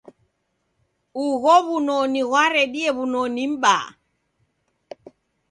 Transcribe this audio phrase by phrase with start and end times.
[1.25, 3.85] Ugho w'unoni ghwaredie w'unoni m'baa.